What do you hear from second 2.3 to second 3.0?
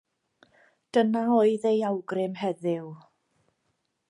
heddiw.